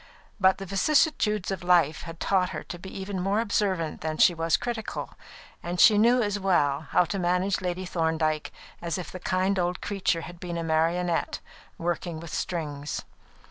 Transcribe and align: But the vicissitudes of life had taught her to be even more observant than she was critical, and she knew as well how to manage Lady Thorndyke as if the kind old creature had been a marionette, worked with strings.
But 0.39 0.57
the 0.57 0.65
vicissitudes 0.65 1.51
of 1.51 1.61
life 1.63 2.01
had 2.09 2.19
taught 2.19 2.49
her 2.49 2.63
to 2.63 2.79
be 2.79 2.89
even 2.89 3.19
more 3.19 3.39
observant 3.39 4.01
than 4.01 4.17
she 4.17 4.33
was 4.33 4.57
critical, 4.57 5.11
and 5.61 5.79
she 5.79 5.99
knew 5.99 6.23
as 6.23 6.39
well 6.39 6.87
how 6.89 7.05
to 7.05 7.19
manage 7.19 7.61
Lady 7.61 7.85
Thorndyke 7.85 8.51
as 8.81 8.97
if 8.97 9.11
the 9.11 9.19
kind 9.19 9.59
old 9.59 9.79
creature 9.79 10.21
had 10.21 10.39
been 10.39 10.57
a 10.57 10.63
marionette, 10.63 11.39
worked 11.77 12.07
with 12.07 12.33
strings. 12.33 13.03